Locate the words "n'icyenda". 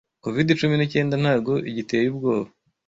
0.77-1.15